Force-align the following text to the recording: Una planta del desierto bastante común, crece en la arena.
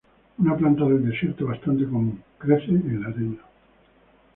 Una 0.39 0.57
planta 0.57 0.83
del 0.87 1.05
desierto 1.07 1.45
bastante 1.45 1.85
común, 1.85 2.23
crece 2.39 2.71
en 2.71 3.01
la 3.03 3.09
arena. 3.09 3.37